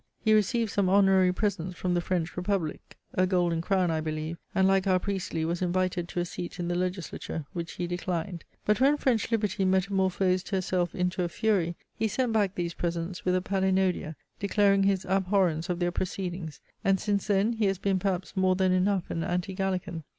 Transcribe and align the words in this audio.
He 0.19 0.33
received 0.33 0.71
some 0.71 0.89
honorary 0.89 1.31
presents 1.31 1.77
from 1.77 1.93
the 1.93 2.01
French 2.01 2.35
Republic, 2.35 2.97
(a 3.13 3.27
golden 3.27 3.61
crown 3.61 3.91
I 3.91 4.01
believe), 4.01 4.39
and, 4.55 4.67
like 4.67 4.87
our 4.87 4.97
Priestley, 4.97 5.45
was 5.45 5.61
invited 5.61 6.07
to 6.07 6.19
a 6.19 6.25
seat 6.25 6.59
in 6.59 6.67
the 6.69 6.73
legislature, 6.73 7.45
which 7.53 7.73
he 7.73 7.85
declined. 7.85 8.43
But 8.65 8.81
when 8.81 8.97
French 8.97 9.29
liberty 9.31 9.63
metamorphosed 9.63 10.49
herself 10.49 10.95
into 10.95 11.21
a 11.21 11.29
fury, 11.29 11.75
he 11.93 12.07
sent 12.07 12.33
back 12.33 12.55
these 12.55 12.73
presents 12.73 13.25
with 13.25 13.35
a 13.35 13.41
palinodia, 13.43 14.15
declaring 14.39 14.81
his 14.81 15.05
abhorrence 15.05 15.69
of 15.69 15.77
their 15.77 15.91
proceedings: 15.91 16.61
and 16.83 16.99
since 16.99 17.27
then 17.27 17.53
he 17.53 17.65
has 17.65 17.77
been 17.77 17.99
perhaps 17.99 18.35
more 18.35 18.55
than 18.55 18.71
enough 18.71 19.11
an 19.11 19.23
Anti 19.23 19.53
Gallican. 19.53 20.03